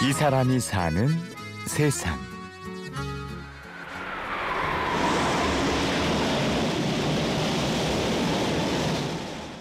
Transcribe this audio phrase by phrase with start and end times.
[0.00, 1.08] 이 사람이 사는
[1.66, 2.16] 세상.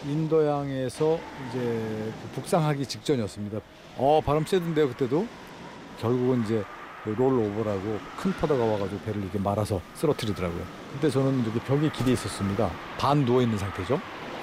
[0.06, 1.20] 인도양에서
[1.50, 3.60] 이제 그 북상하기 직전이었습니다.
[3.98, 5.28] 어 바람 쐬던데요 그때도
[6.00, 6.64] 결국은 이제
[7.04, 10.64] 그 롤오버라고 큰 파도가 와가지고 배를 이렇게 말아서 쓰러뜨리더라고요.
[10.94, 12.70] 그때 저는 이렇게 벽에 기대 있었습니다.
[13.00, 14.00] 반 누워 있는 상태죠.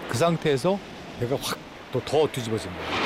[0.09, 0.79] 그 상태에서
[1.21, 3.04] 배가 확또더 뒤집어진 거예요.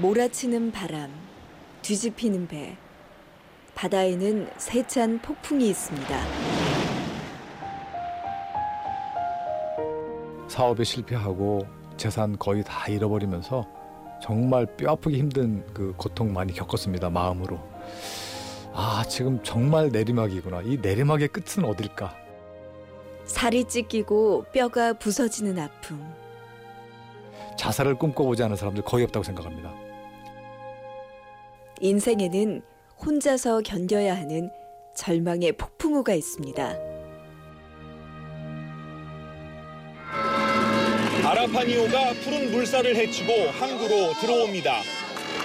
[0.00, 1.08] 몰아치는 바람,
[1.82, 2.76] 뒤집히는 배.
[3.76, 6.20] 바다에는 세찬 폭풍이 있습니다.
[10.48, 13.66] 사업에 실패하고 재산 거의 다 잃어버리면서
[14.20, 17.58] 정말 뼈아프기 힘든 그 고통 많이 겪었습니다 마음으로
[18.72, 22.16] 아 지금 정말 내리막이구나 이 내리막의 끝은 어딜까
[23.24, 26.23] 살이 찢기고 뼈가 부서지는 아픔.
[27.56, 29.72] 자살을 꿈꿔보지 않은 사람들 거의 없다고 생각합니다
[31.80, 32.62] 인생에는
[33.04, 34.50] 혼자서 견뎌야 하는
[34.96, 36.76] 절망의 폭풍우가 있습니다.
[41.24, 44.80] 아라파니오가 푸른 물살을 헤치고 항구로 들어옵니다.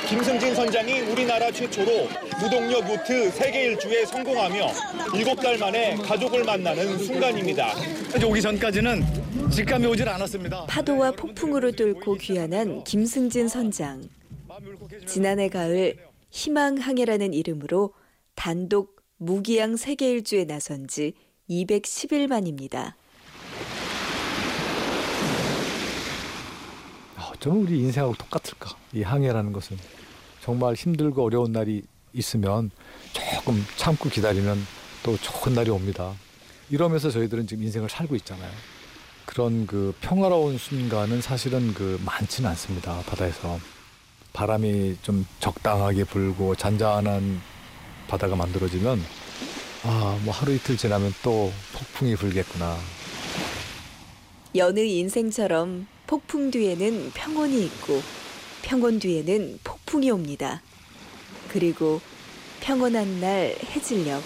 [0.07, 2.07] 김승진 선장이 우리나라 최초로
[2.41, 4.67] 무동력 요트 세계 일주에 성공하며
[5.15, 7.73] 일곱 달 만에 가족을 만나는 순간입니다.
[8.25, 9.03] 오기 전까지는
[9.51, 14.01] 직감이 오질 않았습니다 파도와 폭풍우를 뚫고 귀환한 김승진 선장.
[15.05, 15.97] 지난해 가을
[16.31, 17.93] 희망항해라는 이름으로
[18.35, 21.13] 단독 무기양 세계 일주에 나선 지
[21.49, 22.95] 210일 만입니다.
[27.39, 28.75] 아, 어쩌면 우리 인생하고 똑같을까?
[28.93, 29.77] 이 항해라는 것은
[30.41, 32.69] 정말 힘들고 어려운 날이 있으면
[33.13, 34.65] 조금 참고 기다리면
[35.03, 36.13] 또 좋은 날이 옵니다.
[36.69, 38.51] 이러면서 저희들은 지금 인생을 살고 있잖아요.
[39.25, 43.59] 그런 그 평화로운 순간은 사실은 그 많지는 않습니다 바다에서.
[44.33, 47.41] 바람이 좀 적당하게 불고 잔잔한
[48.07, 49.01] 바다가 만들어지면
[49.85, 52.77] 아 뭐 하루 이틀 지나면 또 폭풍이 불겠구나.
[54.55, 57.99] 여느 인생처럼 폭풍 뒤에는 평온이 있고
[58.63, 60.59] 평온 뒤에는 폭풍이 옵니다.
[61.51, 62.01] 그리고
[62.61, 64.19] 평온한 날 해질녘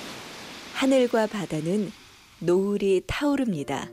[0.75, 1.91] 하늘과 바다는
[2.39, 3.89] 노을이 타오릅니다.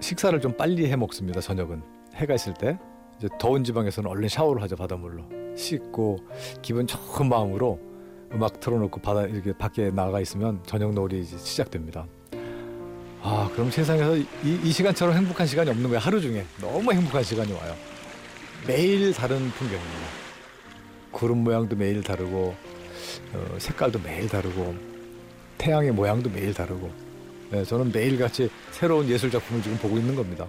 [0.00, 1.82] 식사를 좀 빨리 해 먹습니다 저녁은
[2.14, 2.78] 해가 있을 때
[3.18, 5.24] 이제 더운 지방에서는 얼른 샤워를 하죠 바닷물로
[5.54, 6.20] 씻고
[6.62, 7.78] 기분 좋은 마음으로
[8.32, 12.06] 음악 틀어놓고 바다 이렇게 밖에 나가 있으면 저녁 노을이 시작됩니다
[13.26, 14.26] 아 그럼 세상에서 이,
[14.62, 17.74] 이 시간처럼 행복한 시간이 없는 거야 하루 중에 너무 행복한 시간이 와요
[18.66, 20.06] 매일 다른 풍경입니다
[21.10, 22.54] 구름 모양도 매일 다르고
[23.32, 24.74] 어, 색깔도 매일 다르고
[25.58, 26.90] 태양의 모양도 매일 다르고
[27.50, 30.48] 네, 저는 매일같이 새로운 예술 작품을 지금 보고 있는 겁니다.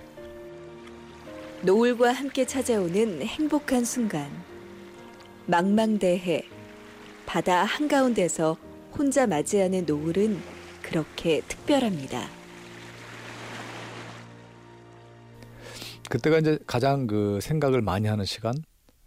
[1.61, 4.27] 노을과 함께 찾아오는 행복한 순간.
[5.45, 6.47] 망망대해
[7.25, 8.57] 바다 한가운데서
[8.97, 10.39] 혼자 맞이하는 노을은
[10.81, 12.34] 그렇게 특별합니다.
[16.15, 18.53] 그때가 이제 가장 그 생각을 많이 하는 시간,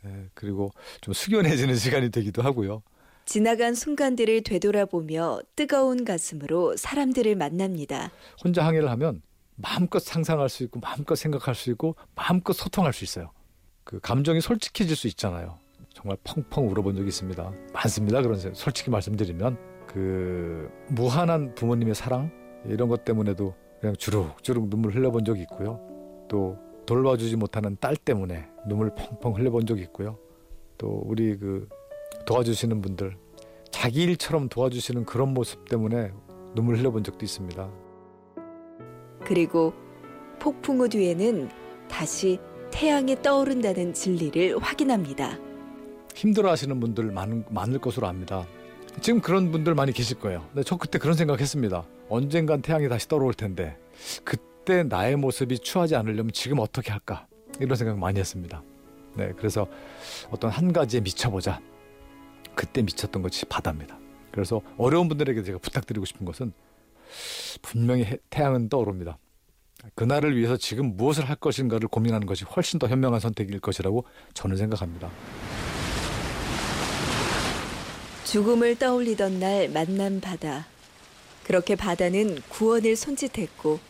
[0.05, 0.71] 예, 그리고
[1.01, 2.83] 좀 숙연해지는 시간이 되기도 하고요.
[3.25, 8.11] 지나간 순간들을 되돌아보며 뜨거운 가슴으로 사람들을 만납니다.
[8.43, 9.23] 혼자 항해를 하면
[9.57, 13.31] 마음껏 상상할 수 있고 마음껏 생각할 수 있고 마음껏 소통할 수 있어요.
[13.85, 15.59] 그 감정이 솔직해질 수 있잖아요.
[15.95, 17.53] 정말 펑펑 울어본 적이 있습니다.
[17.73, 18.23] 많습니다.
[18.23, 22.31] 그런 생- 솔직히 말씀드리면 그 무한한 부모님의 사랑
[22.67, 25.81] 이런 것 때문에도 그냥 주룩주룩 눈물 흘려본 적이 있고요.
[26.29, 26.57] 또
[26.89, 30.19] 돌봐주지 못하는 딸 때문에 눈물 펑펑 흘려본 적이 있고요.
[30.79, 31.69] 또 우리 그
[32.25, 33.15] 도와주시는 분들
[33.71, 36.13] 자기 일처럼 도와주시는 그런 모습 때문에
[36.55, 37.71] 눈물 흘려본 적도 있습니다.
[39.23, 39.75] 그리고
[40.39, 41.51] 폭풍우 뒤에는
[41.91, 42.39] 다시
[42.71, 45.39] 태양이 떠오른다는 진리를 확인합니다.
[46.15, 48.47] 힘들어하시는 분들 많은, 많을 것으로 압니다.
[49.03, 50.43] 지금 그런 분들 많이 계실 거예요.
[50.65, 51.85] 저 그때 그런 생각했습니다.
[52.09, 53.77] 언젠간 태양이 다시 떠오를 텐데
[54.25, 57.27] 그 때 나의 모습이 추하지 않으려면 지금 어떻게 할까
[57.59, 58.63] 이런 생각 많이 했습니다.
[59.15, 59.67] 네, 그래서
[60.31, 61.59] 어떤 한 가지에 미쳐보자.
[62.55, 63.99] 그때 미쳤던 것이 바다입니다.
[64.31, 66.53] 그래서 어려운 분들에게 제가 부탁드리고 싶은 것은
[67.63, 69.17] 분명히 해- 태양은 떠오릅니다.
[69.95, 74.05] 그날을 위해서 지금 무엇을 할 것인가를 고민하는 것이 훨씬 더 현명한 선택일 것이라고
[74.35, 75.11] 저는 생각합니다.
[78.27, 80.67] 죽음을 떠올리던 날 만난 바다.
[81.45, 83.88] 그렇게 바다는 구원을 손짓했고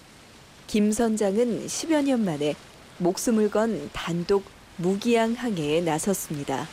[0.68, 2.54] 김 선장은 10여 년 만에
[2.98, 4.44] 목숨을 건 단독
[4.76, 6.68] 무기양 항해에 나섰습니다.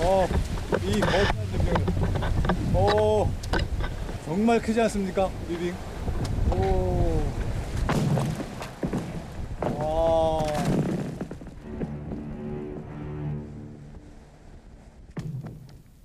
[0.00, 0.26] 어,
[0.86, 2.74] 이 거대한 능력.
[2.74, 3.28] 오,
[4.24, 5.74] 정말 크지 않습니까, 리빙?
[6.52, 7.05] 오.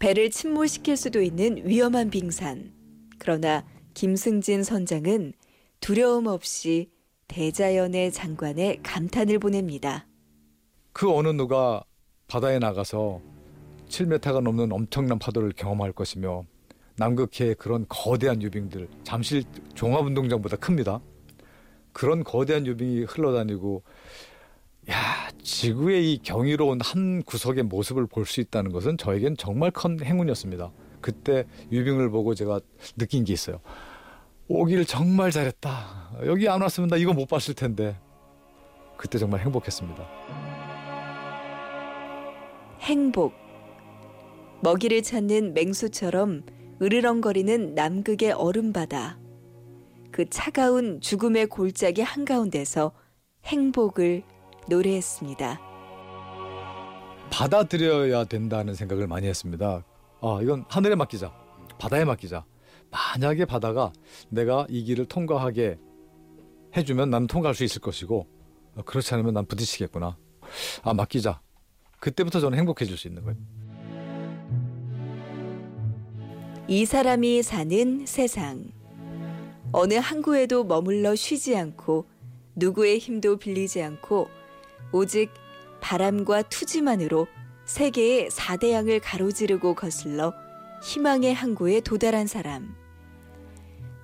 [0.01, 2.73] 배를 침몰시킬 수도 있는 위험한 빙산.
[3.19, 3.63] 그러나
[3.93, 5.33] 김승진 선장은
[5.79, 6.89] 두려움 없이
[7.27, 10.07] 대자연의 장관에 감탄을 보냅니다.
[10.91, 11.83] 그 어느 누가
[12.25, 13.21] 바다에 나가서
[13.89, 16.45] 7m가 넘는 엄청난 파도를 경험할 것이며
[16.95, 19.43] 남극해의 그런 거대한 유빙들 잠실
[19.75, 20.99] 종합운동장보다 큽니다.
[21.93, 23.91] 그런 거대한 유빙이 흘러다니고 야
[25.43, 30.71] 지구의 이 경이로운 한 구석의 모습을 볼 수 있다는 것은 저에겐 정말 큰 행운이었습니다.
[31.01, 32.59] 그때 유빙을 보고 제가
[32.97, 33.59] 느낀 게 있어요.
[34.47, 36.11] 오길 정말 잘했다.
[36.25, 37.97] 여기 안 왔으면 나 이거 못 봤을 텐데.
[38.97, 40.07] 그때 정말 행복했습니다.
[42.81, 43.33] 행복.
[44.61, 46.43] 먹이를 찾는 맹수처럼
[46.81, 49.19] 으르렁거리는 남극의 얼음바다.
[50.11, 52.91] 그 차가운 죽음의 골짜기 한가운데서
[53.45, 54.23] 행복을
[54.67, 55.59] 노래했습니다.
[57.31, 59.83] 받아들여야 된다는 생각을 많이 했습니다.
[60.21, 61.31] 아, 이건 하늘에 맡기자.
[61.79, 62.45] 바다에 맡기자.
[62.91, 63.93] 만약에 바다가
[64.29, 65.79] 내가 이 길을 통과하게
[66.75, 68.27] 해주면 난 통과할 수 있을 것이고
[68.75, 70.17] 어, 그렇지 않으면 난 부딪히겠구나.
[70.83, 71.41] 아, 맡기자.
[71.99, 73.37] 그때부터 저는 행복해질 수 있는 거예요.
[76.67, 78.71] 이 사람이 사는 세상.
[79.71, 82.05] 어느 항구에도 머물러 쉬지 않고
[82.55, 84.29] 누구의 힘도 빌리지 않고
[84.91, 85.33] 오직
[85.81, 87.27] 바람과 투지만으로
[87.65, 90.33] 세계의 4대양을 가로지르고 거슬러
[90.83, 92.75] 희망의 항구에 도달한 사람.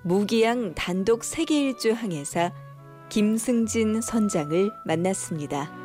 [0.02, 2.52] 무기양 단독 세계 일주 항해사
[3.08, 5.77] 김승진 선장을 만났습니다.